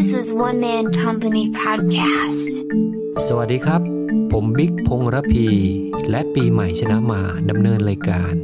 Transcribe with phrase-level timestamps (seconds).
[0.00, 2.50] This is One Man Company Podcast.
[3.26, 3.80] สวัสดีครับ
[4.32, 5.46] ผมบิ๊กพงษ์ระพี
[6.10, 8.34] และปีใหม่ชนะมาดำเนินรายการ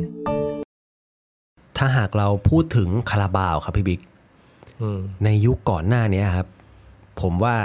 [1.76, 4.00] ถ้าหากเราพูดถึงคาราบาวครับพี่บิ๊ก
[4.82, 6.46] อืมในยุคก่อนหน้านี้ครับ
[7.20, 7.56] ผมว่า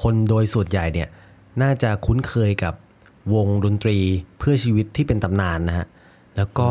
[0.00, 1.08] คนโดยส่วนใหญ่เนี่ย
[1.62, 2.74] น่าจะคุ้นเคยกับ
[3.34, 3.98] วงดนตรี
[4.38, 5.86] เพื่อชีวิตที่เป็นตำนานนะฮะ
[6.36, 6.68] แล้วก็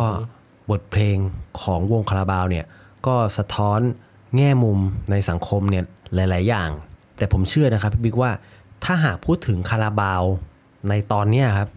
[0.70, 1.18] บทเพลง
[1.62, 2.66] ของวงคาราบาวเนี่ย
[3.08, 3.80] ก็สะท้อน
[4.36, 4.80] แง่มุม
[5.12, 5.86] ในสังคมเนี่ย
[6.16, 6.70] หลาย ๆ อย่าง
[7.18, 8.32] แต่ผมเชื่อนะครับพี่บิ๊กว่า
[8.84, 10.24] ถ้าหากพูดถึงคาราบาว
[10.90, 11.70] ในตอนนี้ครับ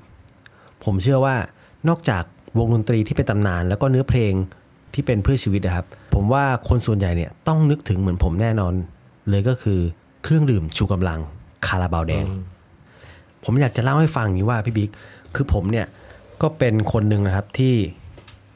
[0.84, 1.36] ผมเชื่อว่า
[1.88, 2.22] นอกจาก
[2.58, 4.32] วงดนตรีที่เป็นตำนาน แล้วก็เนื้อเพลง
[4.94, 8.74] ที่เป็นเพื่อชีวิตนะครับ ผมว่าคนส่วนใหญ่เนี่ยต้องนึกถึงเหมือนผมแน่นอน
[9.28, 9.78] เลยก็คือ
[10.22, 11.20] เครื่องดื่มชูกำลัง
[11.66, 12.24] คาราบาวแดง
[13.44, 14.90] ผมอยากจะเล่าให้ฟังอย่างนี้ว่าพี่บิ๊ก
[15.34, 15.86] คือผมเนี่ย
[16.42, 17.74] ก็เป็นคนหนึ่งนะครับที่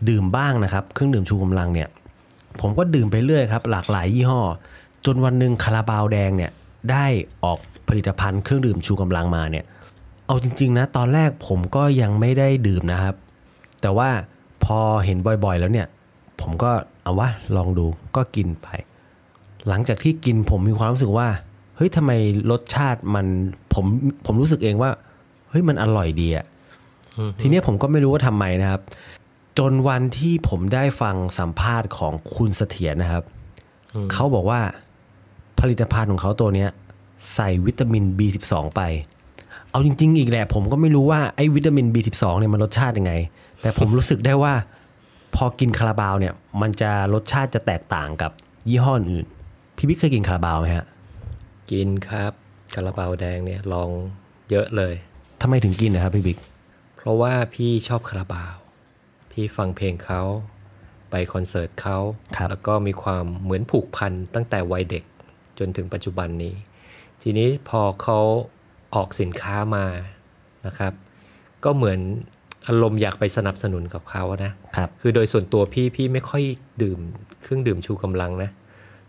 [0.08, 1.88] ดื่มบ้างนะครับ เครื่องดื่มชูกำลังเนี่ย
[2.60, 4.40] ผมก็ดื่มไปเรื่อยครับ หลากหลายยี่ห้อ
[5.06, 6.50] จนวันหนึ่งคาราบาวแดงเนี่ย
[6.90, 7.06] ได้
[7.44, 9.64] ออกผลิตภัณฑ์เครื่องดื่มชูกำลังมาเนี่ย
[10.26, 13.14] เอาจริง ๆ นะ ตอนแรกผมก็ยังไม่ได้ดื่มนะครับ
[13.80, 14.10] แต่ว่า
[14.64, 15.86] พอเห็นบ่อยๆแล้วเนี่ย
[16.40, 16.70] ผมก็
[17.02, 18.68] เอาว่าลองดูก็กินไป
[19.68, 21.28] หลังจากที่กินผมมีความรู้สึกว่า
[21.76, 22.12] เฮ้ยทำไม
[22.50, 23.26] รสชาติมัน
[23.74, 23.84] ผม
[24.26, 24.90] ผมรู้สึกเองว่า
[25.50, 26.46] เฮ้ยมันอร่อยดีอะ
[27.40, 28.80] ทีเนี้ยผมก็ไม่รู้ว่าทำไมนะครับ
[29.58, 33.24] จนวันที่ผมได้ฟังสัมภาษณ์ของคุณเสถียรนะครับ
[34.12, 34.60] เขาบอกว่า
[35.60, 36.70] ผลิตภัณฑ์ของเขาตัวเนี้ย
[37.34, 38.82] ใส่วิตามิน B12 ไป
[39.70, 43.12] เอาจริง ๆ อีกแหละ ผมก็ไม่รู้ว่าไอ้วิตามิน B12 เนี่ยมันรสชาติยังไง
[43.60, 44.54] แต่ผมรู้สึกได้ว่า
[45.34, 48.30] พอกินคาราบาวเนี่ย มันจะรสชาติจะแตกต่างกับ
[48.68, 49.26] ยี่ห้ออื่น
[49.76, 50.86] พี่บิ๊กเคยกินคาราบาวไหมฮะ
[51.70, 52.32] กินครับ
[52.74, 53.90] คาราบาวแดงเนี่ยลอง
[54.50, 54.94] เยอะเลย
[55.40, 56.38] ทำไมถึงกินนะครับพี่บิ๊ก
[56.96, 58.56] เพราะว่าพี่ชอบคาราบาว
[59.32, 60.22] พี่ฟังเพลงเขา
[61.10, 61.98] ไปคอนเสิร์ตเขา
[62.50, 65.04] แล้วก็มีความเหมือนผูกพันตั้งแต่วัยเด็ก
[65.60, 66.54] จนถึงปัจจุบันนี้
[67.22, 68.18] ทีนี้พอเขา
[68.94, 69.86] ออกสินค้ามา
[70.66, 70.92] นะครับ
[71.64, 71.98] ก็เหมือน
[72.68, 76.42] อารมณ์อยากไปสนับสนุนกับเขานะครับคือโดยส่วนตัวพี่พี่ไม่ค่อย
[76.82, 76.98] ดื่ม
[77.42, 78.50] เครื่องดื่มชูกำลังนะ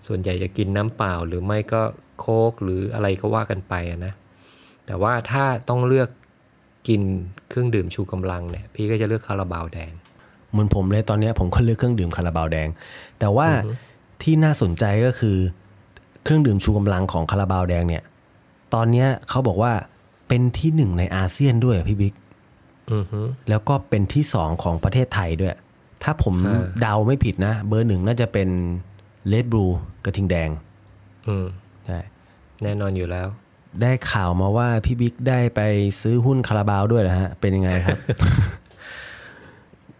[0.07, 1.81] ส่วนใหญ่จะกินน้ำเปล่าหรือไม่ก็
[2.19, 4.13] โค้กหรืออะไรก็ว่ากันไปอะนะ
[4.85, 6.09] แต่ว่าถ้าต้องเลือก
[6.87, 7.01] กิน
[7.49, 9.91] เครื่องดื่มชูกำลังเนี่ยพี่ก็จะเลือกคาราบาวแดง
[10.51, 12.69] เหมือนผมเลยตอนเนี้ยผมก็เลือกเครื่องดื่มคาราบาวแดง
[13.19, 13.47] แต่ว่า
[14.23, 15.37] ที่น่าสนใจก็คือ
[16.23, 18.03] เครื่องดื่มชูกำลังของคาราบาวแดงเนี่ย
[18.73, 19.73] ตอนเนี้ยเขาบอกว่า
[20.27, 22.13] เป็นที่หนึ่งในอาเซียนด้วยอะพี่บิ๊ก
[22.91, 25.55] อือฮึแล้วก็เป็นที่สองของประเทศไทยด้วย
[26.03, 28.49] ถ้าผมอ่าเดาไม่ผิดนะ เบอร์หนึ่งน่าจะเป็น
[29.27, 29.65] เลดบลู
[30.05, 30.49] กระทิงแดง
[31.27, 31.45] อืม
[31.85, 31.99] ใช่
[32.63, 33.27] แน่นอนอยู่แล้ว
[33.81, 35.61] ได้ข่าวมาว่าพี่บิ๊กได้ไป
[36.01, 37.99] ซื้อหุ้นคาราบาวด้วยนะฮะ เป็นยังไงครับ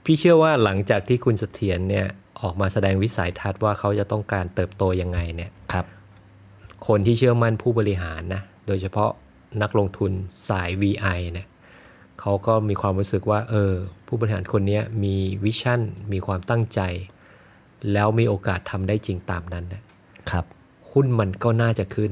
[0.05, 2.07] พี่เชื่อว่าหลังจากที่คุณเสถียรเนี่ย
[2.41, 5.51] ออกมาแสดงวิสัยทัศน์ว่าเขาจะต้องการเติบโตยังไงเนี่ย
[6.81, 9.11] ครับคนที่เชื่อมั่นผู้บริหารนะโดยเฉพาะ
[9.61, 10.11] นักลงทุน
[10.49, 11.47] สาย VI เนี่ย
[12.19, 13.73] เขาก็มีความรู้สึกว่าเออ
[14.07, 15.81] ผู้บริหารคนเนี้ยมีวิชั่น
[16.11, 16.79] มีความตั้งใจ
[17.93, 19.81] แล้วมีโอกาสทำได้จริงตามนั้นนะ
[20.31, 20.45] ครับ
[20.91, 22.11] หุ้นมันก็น่าจะขึ้น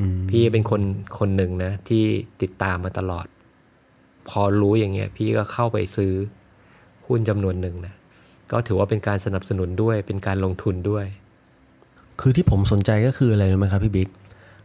[0.00, 0.82] อืมพี่เป็นคน
[1.18, 2.04] คนหนึ่งนะที่
[2.42, 3.26] ติดตามมาตลอด
[4.28, 6.12] พอรู้อย่างเงี้ย พี่ก็เข้าไปซื้อ
[7.06, 7.94] หุ้นจำนวนหนึ่งนะ
[8.52, 11.06] ก็ถือว่าเป็นการสนับสนุนด้วยเป็นการลงทุนด้วย
[12.20, 14.08] คือที่ผมสนใจก็คืออะไรรู้ไหมครับพี่บิ๊ก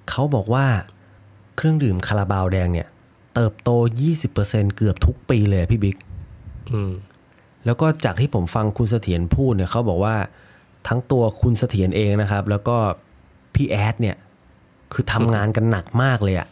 [0.09, 0.65] เขาบอกว่า
[1.55, 2.87] เครื่องดื่มคาราบาวแดงเนี่ย
[3.35, 3.69] เติบโต
[4.23, 5.97] 20%เกือบทุกปีเลยอะพี่บิ๊ก
[6.71, 6.91] อืม
[7.65, 10.15] แล้วก็จากที่ผมฟังคุณเสถียรพูดเนี่ยเขาบอกว่า
[10.87, 12.77] ทั้งตัวคุณเสถียรเองนะครับ แล้วก็
[13.55, 14.15] พี่แอดเนี่ย
[14.93, 16.47] คือทำงานกันหนักมากเลยอะ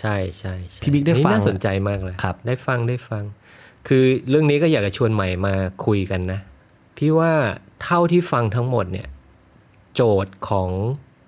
[0.00, 3.22] ใช่ใช่ใช่พี่บิ๊กได้นี่ฟังน่าสนใจมากเลยครับ ได้ฟังได้ฟัง
[3.88, 5.54] คือเรื่องนี้ก็อยากจะชวนใหม่มา
[5.86, 6.40] คุยกันนะ
[6.96, 7.32] พี่ว่า
[7.82, 9.06] เท่าที่ฟังทั้งหมดเนี่ย
[9.94, 10.70] โจทย์ของ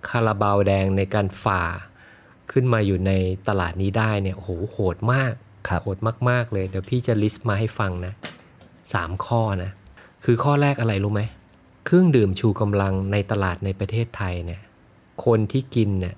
[0.08, 1.62] คาราบาวแดงในการฝ่า
[2.52, 3.12] ขึ้นมาอยู่ใน
[3.48, 5.32] ตลาดนี้ได้เนี่ยโอ้โหโหดมาก
[5.68, 8.12] ครับโหดมาก ๆ เลย เดี๋ยวพี่จะลิสต์มาให้ฟังนะ
[8.92, 9.70] สามข้อนะ
[10.24, 11.22] คือข้อแรกอะไรรู้ไหม
[11.84, 14.60] เครื่องดื่มชูกำลังในตลาดในประเทศไทยเนี่ย
[15.24, 16.14] คนที่กินเนี่ย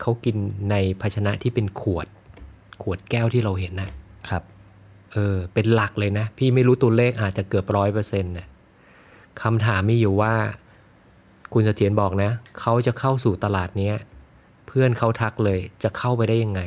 [0.00, 0.36] เขากิน
[0.70, 2.06] ในภาชนะที่เป็นขวด
[2.82, 3.90] ขวดแก้วที่เราเห็นนะ
[4.28, 4.42] ครับ
[5.12, 8.46] เออ เป็นหลักเลยนะ พี่ไม่รู้ตัวเลขอาจจะเกือบร้อยเปอร์เซ็นต์นะ
[9.42, 10.34] คำถามมีอยู่ว่า
[11.58, 12.30] คุณเสถียรบอกนะ
[12.60, 13.94] เขาจะเข้าสู่ตลาดเนี้ย
[14.66, 16.60] เพื่อนเขาทักเลยจะเข้าไปได้ยังไง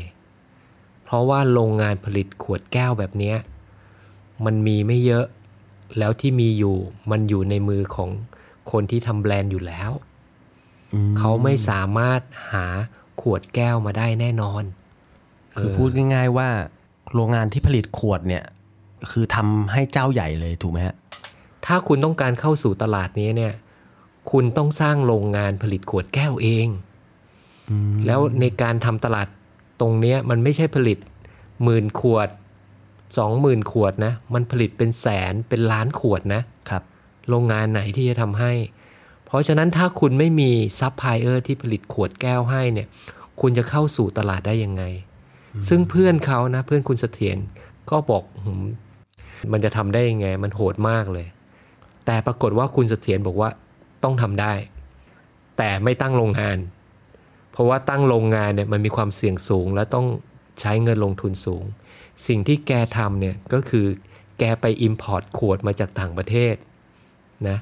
[1.03, 3.37] เพราะว่าโรงงานผลิตขวดแก้วแบบเนี้ย
[4.45, 5.25] มันมีไม่เยอะ
[5.97, 6.77] แล้วที่มีอยู่
[7.11, 8.09] มันอยู่ในมือของ
[8.71, 9.91] คนที่ทำแบรนด์อยู่แล้ว
[10.93, 12.21] อืมเขาไม่สามารถ
[12.51, 12.65] หา
[13.21, 14.63] ขวดแก้วมาได้แน่นอน
[15.57, 16.49] คือพูดง่าย ๆว่า
[17.13, 18.43] โรงงานที่ผลิตขวดเนี่ย
[19.11, 20.95] คือทำให้เจ้าใหญ่เลยถูกไหมฮะ
[21.65, 23.53] ถ้าคุณต้องการเข้าสู่ตลาดนี้เนี่ย
[24.31, 26.67] คุณต้องสร้างโรงงานผลิตขวดแก้วเอง
[27.69, 27.71] อ
[28.05, 29.27] แล้วในการทำตลาด
[29.81, 30.97] ตรงเนี้ยมันไม่ใช่ผลิต
[31.63, 32.29] หมื่นขวด
[33.17, 36.83] สองหมื่นขวดนะ มันผลิตเป็นแสนเป็นล้านขวดนะครับ
[37.29, 38.51] โรงงานไหนที่จะทำให้
[39.25, 42.87] เพราะฉะนั้นถ้าคุณไม่มีซัพพลายเออร์ที่ผลิตขวดแก้วให้เนี่ย
[43.41, 44.83] คุณจะเข้าสู่ตลาดได้ยังไง
[45.69, 47.37] ซึ่งเพื่อนเขานะ เพื่อนคุณเสถียร
[47.89, 48.63] ก็บอกหืม
[49.51, 51.27] มันจะทำได้ยังไง มันโหดมากเลย
[52.05, 53.49] แต่ปรากฏว่าคุณเสถียรบอกว่า
[54.03, 54.53] ต้องทำได้
[55.57, 56.57] แต่ไม่ตั้งโรงงาน
[57.51, 60.07] เพราะว่าตั้งโรงงานเนี่ยมันมีความเสี่ยงสูง และต้อง
[60.59, 61.63] ใช้เงินลงทุนสูง
[62.27, 63.85] สิ่งที่แกทำเนี่ยก็คือ
[64.39, 66.55] แกไป import ขวดมาจากต่างประเทศ
[67.47, 67.57] นะ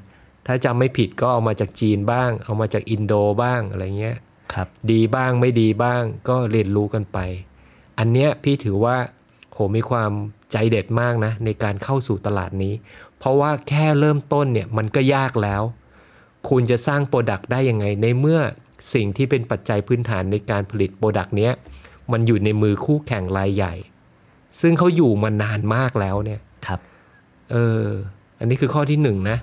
[0.45, 3.13] ถ้าจำไม่ผิดก็เอามาจากจีนบ้าง เอามาจากอินโด
[3.44, 4.18] บ้างอะไรเงี้ย
[4.54, 7.18] ครับดีบ้างไม่ดีบ้างก็เรียนรู้กันไป
[8.00, 8.98] อันเนี้ยพี่ถือว่า
[9.54, 10.12] โหมีความ
[10.51, 12.74] ใจเด็ดมากนะในการเข้าสู่ตลาดนี้
[13.18, 15.62] เพราะว่าแค่เริ่มต้นเนี่ยมันก็ยากแล้ว
[16.49, 18.39] คุณจะสร้าง product ได้ยังไงในเมื่อ
[18.94, 21.51] สิ่งที่เป็นปัจจัยพื้นฐานในการผลิต product เนี้ย
[22.11, 23.73] มันอยู่ในมือคู่แข่งรายใหญ่
[24.61, 26.79] ซึ่งเขาอยู่มานานมากแล้วเนี่ยครับ
[27.51, 27.85] เออ
[28.39, 29.38] อันนี้คือข้อที่หนึ่งนะ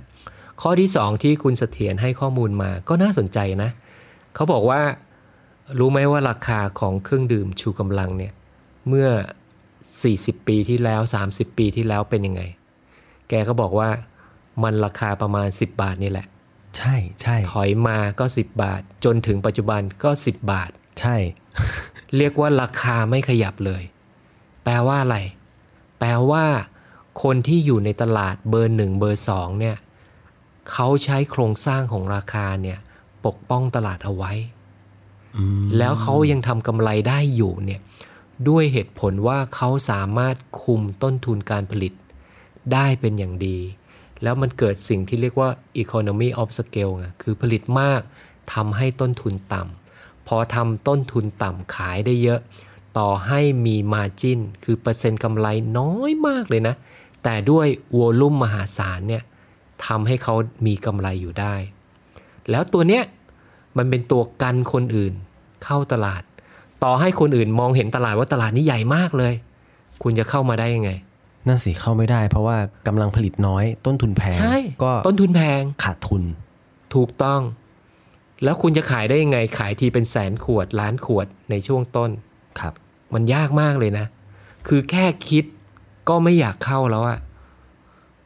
[0.62, 3.70] ข้อที่สองที่คุณเสถียรให้ข้อมูลมาก็น่าสนใจนะ
[4.34, 4.82] เขาบอกว่า
[5.78, 8.32] รู้ไหมว่าราคาของเครื่องดื่มชูกำลังเนี่ย
[8.88, 9.08] เมื่อ
[9.78, 12.42] 40 ปีที่แล้ว 30 ปีที่แล้วเป็นยังไง
[13.28, 13.88] แกก็บอกว่า
[14.62, 16.26] มันราคาประมาณ 10 บาทนี่แหละ
[16.78, 21.16] ใช่ใช่ถอยมาก็10บาท จนถึงปัจจุบันก็10บาท ใช่
[22.16, 23.82] เรียกว่าราคาไม่ขยับเลย
[24.64, 25.18] แปลว่าอะไร
[25.98, 26.44] แปลว่า
[27.22, 29.76] คนที่อยู่ในตลาดเบอร์หนึ่งเบอร์สองเนี่ย
[30.72, 32.78] เขาใช้โครงสร้างของราคาเนี่ย
[33.26, 34.32] ปกป้องตลาดเอาไว้
[35.36, 37.80] อืมแล้วเขายังทำกำไรได้อยู่เนี่ย
[38.48, 41.92] ด้วยเหตุผลว่าเขาสามารถคุมต้นทุนการผลิต
[42.72, 43.58] ได้เป็นอย่างดี
[44.24, 45.50] แล้วมันเกิดสิ่งที่เรียกว่า
[45.82, 48.00] economy of scale ไงคือผลิตมาก
[48.54, 52.40] ทำให้ต้นทุนต่ำพอทำต้นทุนต่ำขายได้เยอะ
[52.98, 55.46] ต่อให้มี margin คือเปอร์เซ็นต์กำไร
[55.78, 56.74] น้อยมากเลยนะ
[57.22, 57.66] แต่ด้วย
[57.98, 59.22] วอลุ่มมหาศาลเนี่ย
[59.86, 60.34] ทำให้เขา
[60.66, 61.54] มีกำไรอยู่ได้
[62.50, 63.02] แล้วตัวเนี้ย
[63.76, 65.12] มันเป็นตัวกันคนอื่น
[65.64, 66.22] เข้าตลาด
[66.84, 69.34] ต่อให้คนอื่นมองเห็นตลาดว่าตลาดนี้ใหญ่มากเลย
[70.02, 70.90] คุณจะเข้ามาได้ยังไง
[71.48, 72.56] นั่นสิเข้าไม่ได้ เพราะว่า
[72.86, 76.22] กำลังผลิตน้อย ต้นทุนแพงใช่ก็ต้นทุนแพงขาดทุน
[76.94, 77.40] ถูกต้อง
[78.44, 82.10] แล้วคุณจะขายได้ยังไงขายทีเป็นแสนขวดล้านขวดในช่วงต้น
[82.60, 82.72] ครับ
[83.14, 84.06] มันยากมากเลยนะ
[84.68, 85.44] คือแค่คิด
[86.08, 87.18] ก็ไม่อยากเข้าแล้วอะ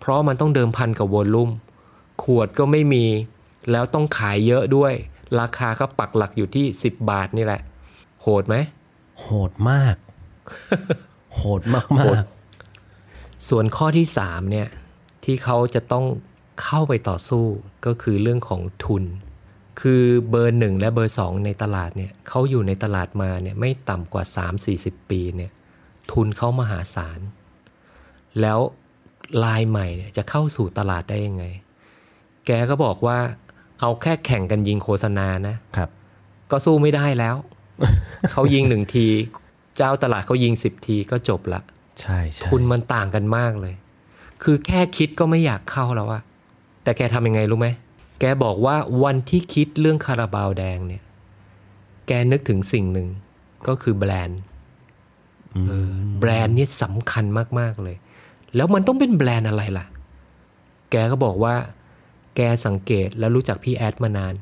[0.01, 1.51] เพราะมันต้องเดิมพันกับวอลลุ่ม
[2.25, 3.05] ขวดก็ไม่มี
[3.71, 4.93] แล้วต้องขายเยอะด้วย
[5.41, 7.61] ราคาก็ปักหลักอยู่ที่ 10 บาทนี่แหละ
[8.23, 8.57] โหดไหม
[9.21, 9.97] โหดมาก
[11.37, 12.25] โหดมากโหมาดก
[13.49, 14.69] ส่วนข้อที่3เนี่ย
[15.25, 16.05] ที่เขาจะต้อง
[16.63, 17.45] เข้าไปต่อสู้
[17.87, 19.05] ก็คือเรื่องของทุน
[19.81, 24.25] คือเบอร์หนึ่งและเบอร์สองในตลาดเนี่ยเขาอยู่ในตลาดมาเนี่ยไม่ต่ำกว่า
[24.67, 25.51] 3-40 ปีเนี่ย
[26.13, 27.21] ทุนเขามหาศาล
[28.41, 28.59] แล้ว
[29.45, 31.45] ลายใหม่เนี่ยจะเข้าสู่ตลาดได้ยังไง
[32.47, 33.19] แกก็บอกว่า
[33.81, 35.91] เอาแค่แข่งกันยิงโฆษณานะครับ
[36.51, 37.37] ก็สู้ไม่ได้แล้ว
[38.33, 39.07] เขายิงหนึ่งที
[39.77, 41.61] เจ้าตลาดเขายิงสิบทีก็จบละ
[42.01, 43.75] ใช่ใช่ทุนมันต่างกันมากเลย
[44.43, 46.23] คือแค่คิดก็ไม่อยากเข้าแล้วอะ
[46.83, 47.69] แต่แกทำยังไงรู้ไหม
[48.21, 51.03] แกบอกว่าวันที่คิดเรื่องคาราบาวแดงเนี่ย
[52.07, 53.09] แกนึกถึงสิ่งหนึ่ง
[53.69, 54.41] ก็คือแบรนด์
[55.55, 57.25] อืมเออแบรนด์เนี่ยสำคัญ
[57.59, 57.97] มาก ๆ เลย
[58.57, 59.87] แล้วมันต้องเป็นแบรนด์อะไรล่ะ
[60.91, 61.55] แกก็บอกว่า
[62.37, 64.35] แกสังเกตและรู้จักพี่แอดมานาน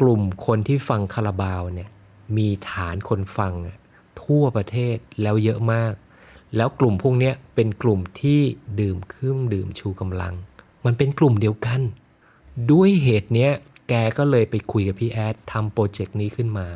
[0.00, 1.90] กลุ่มคนที่ฟังคาราบาวเนี่ย
[2.36, 3.76] มีฐานคนฟังอะ
[4.22, 5.92] ทั่วประเทศแล้วเยอะมาก
[6.56, 8.40] แล้วกลุ่มพวกเนี้ยเป็นกลุ่มที่
[8.80, 10.34] ดื่มเครื่องดื่มชูกำลัง
[10.84, 11.80] มันเป็นกลุ่มเดียวกัน
[12.70, 13.52] ด้วยเหตุเนี้ย
[13.88, 16.68] แกก็เลยไปคุยกับพี่แอดทำโปรเจกต์นี้ขึ้นมา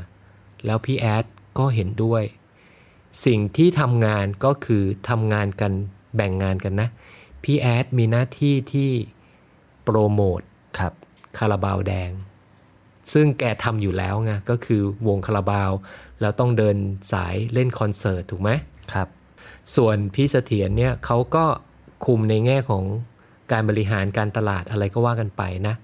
[0.64, 1.24] แล้วพี่แอด
[1.58, 2.22] ก็เห็นด้วย
[3.26, 5.72] สิ่งที่ทำงานก็คือทำงานกัน
[6.16, 6.88] แบ่งงานกันนะ
[7.44, 8.90] พี่แอดมีหน้าที่ที่
[9.84, 10.40] โปรโมท
[10.78, 10.92] ครับ
[11.38, 12.10] คาราบาวแดง
[13.12, 15.70] ซึ่งแกทำอยู่แล้วไงก็คือวงคาราบาว
[16.20, 16.76] แล้วต้องเดิน
[17.12, 18.50] สายเล่นคอนเสิร์ตถูกไหม
[18.92, 19.08] ครับ
[19.76, 21.44] ส่วนพี่เสถียรเนี่ยเขาก็
[22.06, 22.84] คุมในแง่ของ
[23.52, 25.74] การบริหารการตลาดอะไรก็ว่ากันไปนะ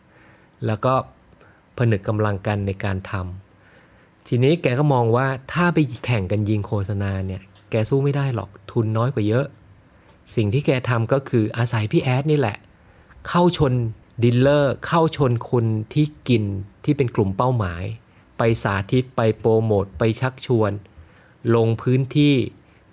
[0.66, 0.94] แล้วก็
[1.76, 9.46] ผนึกกำลังกันในการทำทีนี้แกก็มองว่าถ้าไปแข่งกันยิงโฆษณาเนี่ย แกสู้ไม่ได้หรอกทุนน้อยกว่าเยอะ
[10.34, 12.56] สิ่งที่แกทำก็คืออาศัยพี่แอดนี่แหละ
[13.28, 13.72] เข้าชน
[14.22, 16.44] dealer เข้าชนคนที่กิน
[16.84, 17.82] ที่เป็นกลุ่มเป้าหมาย
[18.38, 20.72] ไปสาธิตไปโปรโมทไปชักชวน
[21.54, 22.34] ลงพื้นที่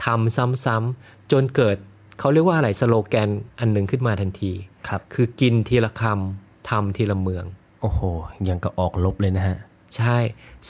[0.06, 0.36] ทำ
[0.66, 1.78] ซ้ำๆจนเกิด
[2.20, 4.52] เขาเรียกว่าอะไรสโลแกนอันหนึ่งขึ้นมาทันที
[4.88, 7.46] ครับคือกินทีละคำทำทีละเมือง
[7.82, 8.02] โอ้โห
[8.50, 9.58] ยังก็ออกลบเลยนะฮะ
[9.96, 10.18] ใช่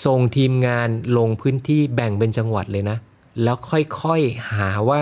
[0.06, 2.98] ส่งทีมงานลงพื้นที่แบ่งเป็นจังหวัดเลยนะ
[3.44, 5.02] แล้วค่อยๆหาว่า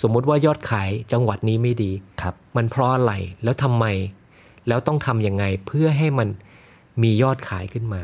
[0.00, 3.12] สมมติว่ายอดขายจังหวัดนี้ไม่ดีครับ มันเพราะอะไร
[3.44, 3.86] แล้วทำไม
[4.68, 6.28] แล้วต้องทำยังไงเพื่อให้มัน
[7.02, 8.02] มียอดขายขึ้นมา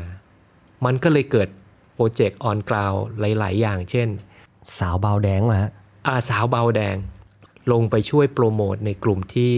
[0.85, 1.47] มันก็เลยเกิด
[1.93, 4.07] โปรเจกต์ออนกราวหลาย ๆ อย่าง เช่น
[4.79, 5.71] สาวเบาแดงมาฮะ
[6.07, 6.95] อาสาวเบาแดง
[7.71, 9.51] ลงไปช่วยโปรโมทในกลุ่มที่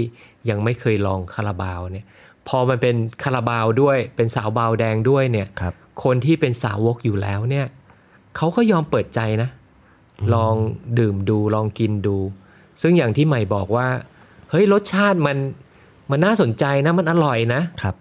[0.49, 2.05] ยังไม่เคยลองคาราบาวเนี่ย
[2.47, 5.73] พอมันเป็นคาราบาวด้วยเป็นสาวเบาแดงด้วยเนี่ยครับ
[6.03, 7.65] คนที่เป็นสาวกอยู่แล้วเนี่ย
[8.35, 9.49] เขาก็ยอมเปิดใจนะ
[10.33, 10.55] ลอง
[10.99, 12.17] ดื่มดูลองกินดู
[12.81, 13.87] ซึ่งอย่างที่ใหม่บอกว่า
[14.49, 15.37] เฮ้ยรสชาติมัน
[16.11, 17.95] มันน่าสนใจนะมันอร่อยนะครับ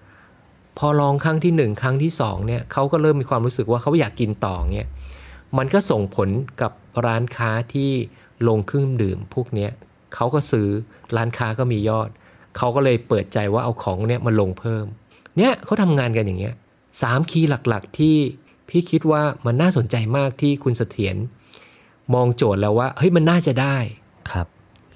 [0.78, 4.88] พอลองครั้งที่หนึ่งครั้งที่สองเนี่ยเขาก็เริ่มมีความรู้สึกว่าเขาอยากกินต่อเนี่ย
[5.58, 6.28] มันก็ส่งผล
[6.60, 6.72] กับ
[7.06, 7.90] ร้านค้าที่
[8.48, 9.70] ลงเครื่องดื่มพวกเนี้ย
[10.14, 10.68] เขาก็ซื้อ
[11.16, 12.08] ร้านค้าก็มียอด
[12.56, 14.84] เขาก็เลยเปิดใจว่าเอาของเนี่ยมาลงเพิ่ม
[15.36, 16.54] เนี่ยเขาทำงานกันอย่างเงี้ย
[17.02, 18.16] สามคีย์หลักๆที่
[18.68, 21.16] พี่คิดว่ามันน่าสนใจมากที่คุณเสถียร
[22.14, 23.76] มองโจทย์แล้วว่าเฮ้ยมันน่าจะได้
[24.30, 24.46] ครับ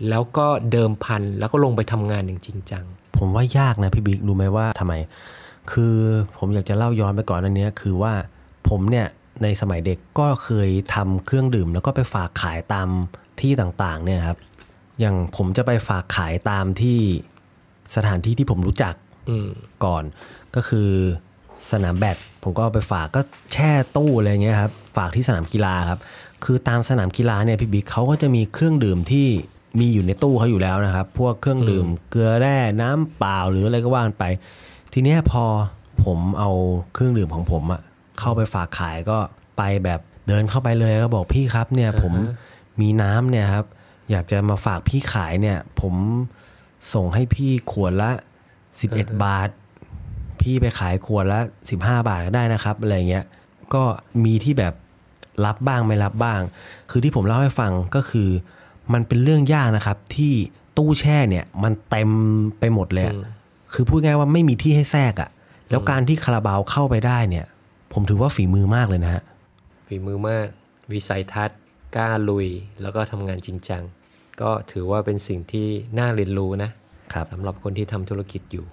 [0.09, 2.85] แล้วก็เดิมพันแล้วก็ลงไปทำงานอย่างจริงจัง
[3.19, 4.95] ผมว่ายากนะพี่บิ๊กรู้ไหมว่าทำไม
[5.73, 5.97] คือ
[6.39, 8.13] ผมอยากจะเล่าย้อนไปก่อนอันเนี้ยคือว่า
[8.69, 9.07] ผมเนี่ย
[9.43, 12.89] ในสมัยเด็กก็เคยทำเครื่องดื่ม แล้วก็ไปฝากขายตาม
[13.41, 14.39] ที่ต่างๆเนี่ยครับ
[15.01, 16.99] อย่างผมจะไปฝากขายตามที่
[17.97, 18.95] สถานที่ที่ผมรู้จัก
[19.31, 19.49] อืม
[19.85, 20.05] ก่อน
[20.55, 20.91] ก็คือ
[21.73, 23.21] สนามแบดผมก็เอาไปฝากก็
[23.53, 26.01] แช่ตู้อะไรเงี้ยครับฝากที่สนามกีฬาครับ
[26.45, 29.27] คือตามสนามกีฬาเนี่ยพี่บิ๊กเขาก็จะมีเครื่องดื่มที่
[29.81, 34.25] มีอยู่ในตู้เขาอยู่แล้วนะครับ พวกเครื่องดื่มเกลือแร่น้ำเปล่าหรืออะไรก็ว่ากันไป
[34.93, 35.45] ทีเนี้ยพอ
[36.05, 36.51] ผมเอา
[36.93, 37.81] เครื่องดื่มของผมอะ
[38.23, 39.19] เข้าไปฝากขายก็
[39.59, 42.13] ไปแบบเดินเข้าไปเลยก็บอกพี่ครับเนี่ยผม
[42.81, 43.67] มีน้ำเนี่ยครับ
[44.11, 45.95] อยากจะมาฝากพี่ขายเนี่ย ผม
[46.95, 48.11] ส่งให้พี่ขวดละ
[48.67, 49.49] 11บาท
[50.41, 51.41] พี่ไปขายขวดละ
[51.73, 53.25] 15บาทก็ได้นะครับอะไรเงี้ย
[53.75, 53.83] ก็
[54.25, 54.75] มีที่แบบ
[55.45, 56.41] รับบ้างไม่รับบ้าง
[56.91, 58.29] คือที่ผมเล่าให้ฟังก็คือ
[58.93, 60.33] มันเป็นเรื่องยากนะครับ ที่
[60.77, 62.11] ตู้แช่เนี่ย มันเต็ม
[62.59, 63.17] ไปหมดเลยอะ
[63.73, 65.31] คือพูดง่ายว่าไม่มีที่ให้แทรกอะ่ะ
[65.71, 67.47] แล้วการที่คาราบาวเข้าไปได้เนี่ย
[67.93, 69.23] ผมถือว่าฝีมือมากเลยนะฮะ
[69.87, 70.47] ฝีมือมาก
[70.93, 71.59] วิสัยทัศน์
[71.97, 72.47] กล้าลุย
[72.83, 73.83] แล้วก็ทำงานจริงจัง
[74.41, 75.67] ก็ถือว่าเป็นสิ่งที่
[75.99, 76.71] น่าเรียนรู้นะ
[77.13, 78.65] ครับสำหรับคนที่ทำธุรกิจอยู่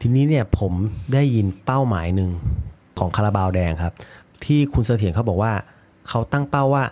[0.00, 0.72] ทีนี้เนี่ยผม
[1.14, 2.30] ได้ยินเป้าหมายหนึ่ง
[2.98, 3.94] ของคาราบาวแดงครับ
[4.44, 5.52] ที่คุณเสถียรเขาบอกว่า
[6.08, 6.84] เขาตั้งเป้าว่า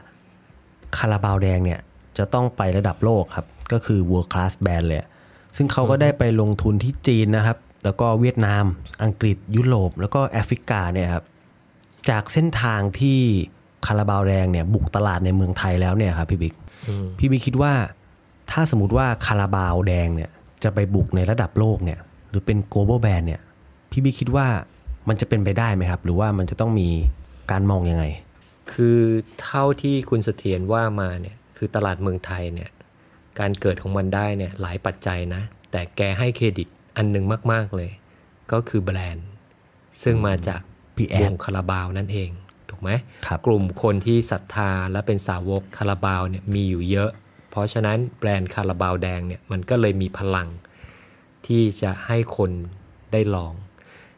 [0.99, 1.81] คาราบาวแดงเนี่ย
[2.19, 5.01] จะต้องไประดับโลกครับ ก็คือ world class band เลย
[5.57, 8.65] ซึ่งเขาก็ได้ไปลงทุนที่จีนนะครับ แล้วก็เวียดนาม
[9.05, 11.25] อังกฤษ ยุโรป แล้วก็แอฟริกาเนี่ยครับ
[12.11, 13.19] จากเส้นทางที่
[13.87, 16.55] คาราบาวแดงเนี่ยบุกตลาดในเมืองไทยแล้วเนี่ยครับพี่บิ๊ก
[17.19, 17.73] พี่บิ๊กคิดว่า
[18.51, 20.31] ถ้าสมมติว่าคาราบาวแดงเนี่ย
[20.63, 21.99] จะไปบุกในระดับโลกเนี่ย
[22.29, 23.41] หรือเป็น global band เนี่ย
[23.91, 24.47] พี่บิ๊กคิดว่า
[25.09, 26.89] มันจะเป็นไปได้ไหมครับ หรือว่ามันจะต้องมี
[27.51, 28.05] การมองยังไง
[28.73, 29.01] คือ
[29.43, 32.71] เท่าที่คุณเสถียรว่ามาเนี่ยคือตลาดเมืองไทยเนี่ย
[33.39, 37.91] การเกิดของมันได้เนี่ยหลายปัจจัยนะ แต่แกให้เครดิตอันหนึ่งมาก ๆเลย
[38.53, 39.29] ก็คือแบรนด์
[40.03, 40.61] ซึ่งมาจาก
[40.99, 42.31] พี่แอดวงคาราบาวนั่นเอง
[42.71, 42.91] ถูกไหม
[43.27, 47.11] ครับกลุ่มคนที่ศรัทธาและเป็นสาวกคาราบาวเนี่ยมีอยู่เยอะ
[47.51, 50.49] เพราะฉะนั้นแบรนด์คาราบาวแดงเนี่ยมันก็เลยมีพลัง
[51.47, 52.51] ที่จะให้คน
[53.13, 53.55] ได้ลอง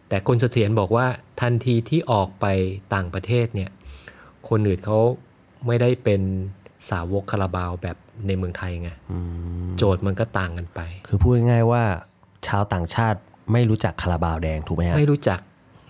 [0.09, 1.07] แต่คุณเสถียรบอกว่า
[1.41, 2.47] ทันทีที่ออกไป
[2.95, 3.71] ต่างประเทศเนี่ย
[4.49, 4.99] คนอื่นเขา
[5.67, 6.21] ไม่ได้เป็น
[6.91, 7.97] สาวกคาราบาวแบบ
[8.27, 8.91] ในเมืองไทยไง
[9.79, 11.83] โจทย์มันก็ต่างกันไป คือพูดง่ายๆว่า
[12.47, 13.19] ชาวต่างชาติ
[13.53, 15.41] ไม่รู้จักคาราบาวแดงถูกไหมฮะไม่รู้จัก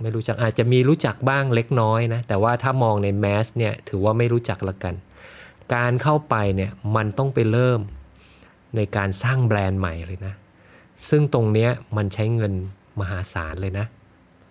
[0.03, 4.95] ไม่รู้จักอาจจะมีรู้จักบ้างเล็กน้อยนะแต่ว่าถ้ามองในแมสเนี่ยถือว่าไม่รู้จักละกัน
[5.75, 7.81] การเข้าไปเนี่ยมันต้องไปเริ่ม
[8.77, 10.35] ในการสร้างแบรนด์ใหม่เลยนะ
[11.09, 12.53] ซึ่งตรงเนี้ยมันใช้เงิน
[13.01, 13.87] มหาศาลเลยนะ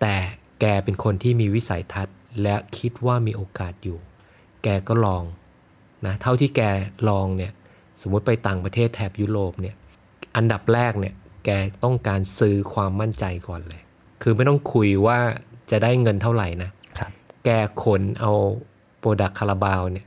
[0.01, 0.15] แต่
[0.61, 3.97] แกเป็นคนที่มีวิสัยทัศน์ และคิดว่ามีโอกาสอยู่
[4.63, 5.23] แกก็ลอง
[6.05, 6.61] นะเท่าที่แก
[7.09, 7.51] ลองเนี่ย
[8.01, 9.75] สมมติไปต่างประเทศแถบยุโรปเนี่ย
[10.35, 11.13] อันดับแรกเนี่ย
[11.45, 11.49] แก
[11.83, 13.81] ต้องการซื้อความมั่นใจก่อนเลย
[14.21, 15.19] คือไม่ต้องคุยว่า
[15.71, 17.11] จะได้เงินเท่าไหร่นะครับ
[17.45, 17.49] แก
[17.83, 18.31] ขนเอา
[18.99, 20.05] โปรดักคาราบาวเนี่ย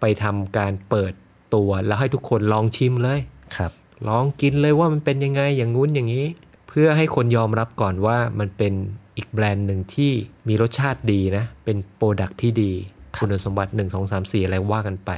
[0.00, 1.12] ไปทำการเปิด
[1.54, 3.20] ตัวแล้วให้ทุกคนลองชิมเลย
[3.56, 3.72] ครับ
[4.08, 6.26] ลองกินเลยว่ามันเป็นยังไงอย่างงู้นอย่างนี้
[6.68, 8.72] เพื่อให้คนยอมรับก่อนว่ามันเป็น
[9.16, 10.12] อีกแบรนด์หนึ่งที่
[10.48, 12.72] มีรสชาติดีนะ เป็นโปรดักที่ดี
[13.18, 15.10] คุณสมบัติ 1 2 3 4 อะไรว่ากันไป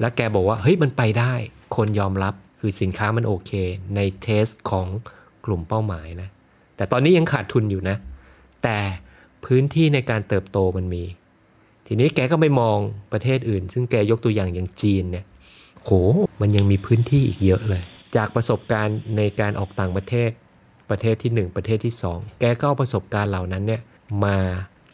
[0.00, 1.32] แล้วแกบอกว่า เฮ้ยมันไปได้
[1.76, 3.52] คนยอมรับคือสินค้ามันโอเค
[3.96, 4.86] ในเทสของ
[5.44, 6.28] กลุ่มเป้าหมายนะ
[6.76, 7.96] แต่ตอนนี้ยังขาดทุนอยู่นะ
[8.62, 8.78] แต่
[9.44, 11.04] พื้นที่ในการเติบโตมันมี
[11.86, 12.78] ทีนี้แกก็ไปมอง
[13.12, 15.24] ประเทศอื่น ซึ่งแกยกตัวอย่างอย่างจีนเนี่ย
[15.84, 15.90] โห
[16.40, 17.82] มันยังมีพื้นที่อีกเยอะเลย
[18.16, 20.30] จากประสบการณ์ในการออกต่างประเทศ
[20.90, 23.82] ประเทศที่ 1 ประเทศที่ 2 แกก็เอาประสบการณ์เหล่านั้นเนี่ย
[24.24, 24.36] มา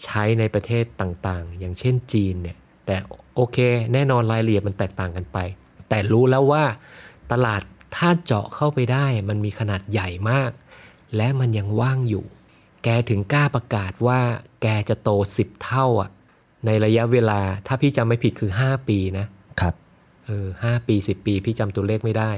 [0.05, 2.57] ใช้ในประเทศต่างๆ อย่างเช่นจีนเนี่ย
[2.87, 2.97] แต่
[3.35, 3.59] โอเค
[3.93, 5.39] แน่นอนรายละเอียดมันแตกต่างกันไป
[5.89, 6.65] แต่รู้แล้วว่า
[7.33, 7.63] ตลาด
[7.97, 10.51] ถ้าเจาะเข้าไปได้มันมีขนาดใหญ่มาก
[11.17, 12.25] และมันยังว่างอยู่
[12.85, 14.21] แกถึงกล้าประกาศว่า
[14.63, 16.11] แกจะโต10เท่าอะ
[16.67, 19.27] ในระยะเวลาถ้าพี่จำไม่ผิดคือ5ปีนะ
[19.61, 19.75] ครับ
[20.27, 22.33] เออห้าปี10ปีพี่จำตัวเลขไม่ได้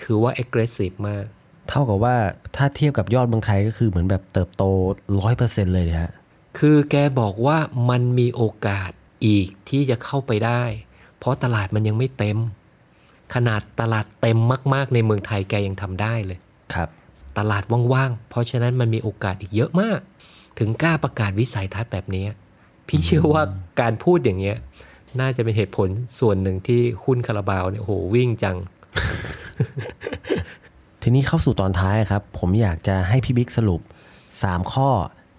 [0.00, 1.24] ถือว่า aggressive มาก
[1.68, 2.16] เท่ากับว่า
[2.56, 4.62] ถ้าเทียบกับยอดเมืองไทยก็คือเหมือนแบบเติบโต
[5.20, 6.12] ร้อยเปอร์เซ็นเลยนะฮะ
[6.58, 7.58] คือแกบอกว่า
[7.90, 8.90] มันมีโอกาส
[9.26, 10.62] อีกที่จะเข้าไปได้
[11.18, 12.38] เพราะตลาดมันยังไม่เต็ม
[13.34, 14.38] ขนาดตลาดเต็ม
[14.74, 16.38] มาก ๆ ในเมืองไทยแกยังทำได้เลย
[16.74, 16.88] ครับ
[17.38, 17.62] ตลาด
[17.92, 20.00] ว่างๆ เพราะฉะนั้นมันมีโอกาสอีกเยอะมาก
[20.58, 22.24] ถึงกล้าประกาศวิสัยทัศน์แบบนี้
[22.88, 23.42] พี่เชื่อว่า
[23.80, 24.56] การพูดอย่างเงี้ย
[25.20, 25.88] น่าจะเป็นเหตุผล
[26.20, 28.56] ส่วนหนึ่งที่หุ้นคาราบาวเนี่ยโอ้โหวิ่งจัง
[31.02, 33.80] ทีนี้เข้าสู่ตอนท้ายครับ ผมอยากจะให้พี่บิ๊กสรุป
[34.26, 34.88] 3 ข้อ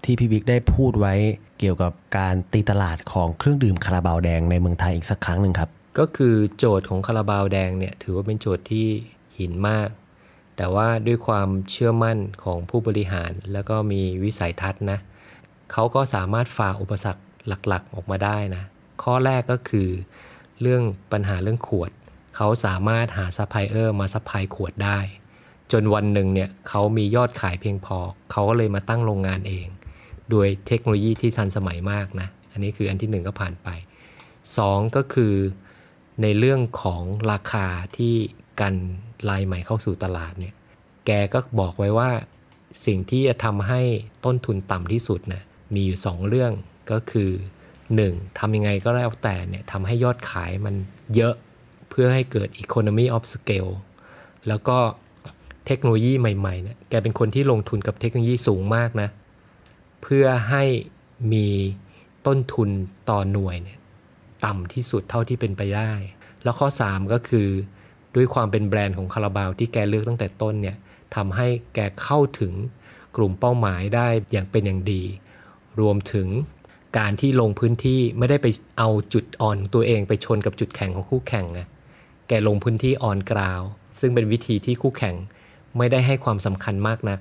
[0.04, 1.14] ที่พี่บิ๊กได้พูดไว้
[1.60, 8.88] เกี่ยวกับการตีตลาดของเครื่องดื่มคาราบาวแดงในเมืองไทยอีกสักครั้งหนึ่งครับ ก็คือโจทย์ของคาราบาวแดงเนี่ยถือว่าเป็นโจทย์ที่
[9.40, 9.90] หินมาก
[10.58, 15.00] แต่ว่าด้วยความเชื่อมั่นของผู้บริหาร แล้วก็มีวิสัยทัศน์นะ
[15.72, 18.64] เขาก็สามารถฝ่าอุปสรรคหลักๆ ออกมาได้นะ
[19.04, 19.90] ข้อแรกก็คือ
[20.62, 21.92] เรื่องปัญหาเรื่องขวด
[22.36, 25.00] เขาสามารถหาซัพพลายเออร์มา supply ขวดได้
[25.72, 27.98] จนวันหนึ่งเนี่ยเขามียอดขายเพียงพอ
[28.32, 29.68] เขาก็เลยมาตั้งโรงงานเอง
[30.30, 33.68] โดยเทคโนโลยีที่ทันสมัยมากนะ อันนี้คืออันที่หนึ่งก็ผ่านไป
[34.58, 35.34] สองก็คือ
[36.22, 38.16] ในเรื่องของราคาที่
[38.62, 38.76] กัน
[39.30, 40.54] ลายใหม่เข้าสู่ตลาดเนี่ย
[41.06, 42.12] แกก็บอกไว้ว่า
[42.86, 43.82] สิ่งที่จะทำให้
[44.26, 45.44] ต้นทุนต่ำที่สุดนะ
[45.74, 46.52] มีอยู่ 2 เรื่อง
[46.92, 47.32] ก็คือ
[47.84, 48.40] 1.
[48.40, 50.76] ทำยังไงก็แล้วแต่เนี่ยทำให้ยอดขายมัน
[51.16, 51.36] เยอะ
[51.90, 53.74] เพื่อให้เกิด economy of scale
[54.48, 54.78] แล้วก็
[55.66, 59.10] เทคโนโลยีใหม่ๆเนี่ยแกเป็นคนที่ลงทุนกับเทคโนโลยีสูงมากนะ
[60.04, 60.64] เพื่อให้
[61.34, 61.48] มี
[62.28, 62.70] ต้นทุน
[63.10, 63.80] ต่อหน่วยเนี่ย
[64.46, 65.92] ต่ำที่สุดเท่าที่เป็นไปได้
[66.44, 67.48] แล้วข้อ 3 ก็คือ
[68.18, 70.78] ด้วยความเป็นแบรนด์ของคาราบาวที่แกเลือกตั้งแต่ต้นเนี่ย
[71.16, 72.54] ทำให้แกเข้าถึง
[73.16, 75.04] กลุ่มเป้าหมายได้อย่างเป็นอย่างดี
[75.80, 76.28] รวมถึง
[76.98, 81.62] การที่ลงพื้นที่ไม่ได้ไปเอาจุดอ่อนตัวเองไปชนกับจุดแข็งของคู่แข่งไง
[82.28, 83.62] แกลงพื้นที่ออนกราว
[84.00, 85.16] ซึ่งเป็นวิธีที่คู่แข่ง
[85.78, 87.20] ไม่ได้ให้ความสำคัญมากนัก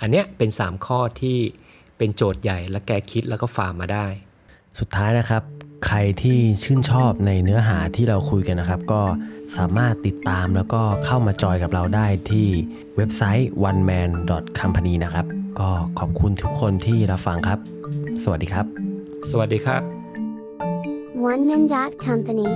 [0.00, 1.38] อันเนี้ยเป็น 3 ข้อที่
[1.98, 4.06] เป็นโจทย์ใหญ่และแกคิดแล้วก็ฝ่ามาได้
[4.78, 5.42] สุดท้ายนะครับ
[5.86, 9.02] ใครที่ชื่นชอบในเนื้อหาที่เราคุยกันนะครับ ก็
[9.56, 12.48] สามารถติดตามแล้วก็เข้ามาจอยกับเราได้ที่
[12.96, 14.10] เว็บไซต์ one man
[14.60, 15.26] company นะครับ
[15.60, 17.58] ก็ขอบคุณทุกคนที่รับฟังครับ
[18.22, 18.66] สวัสดีครับ
[19.30, 19.82] สวัสดีครับ
[21.30, 22.48] One Man Dot Company.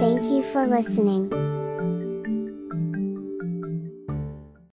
[0.00, 1.22] Thank you for listening.